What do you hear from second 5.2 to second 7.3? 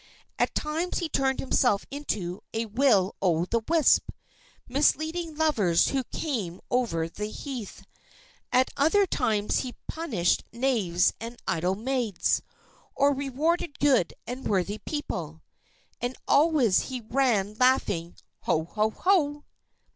lovers who came over the